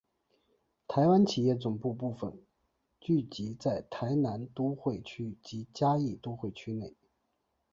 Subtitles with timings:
[0.87, 2.33] 台湾企业总部部份
[2.99, 6.95] 聚集在台南都会区及嘉义都会区内。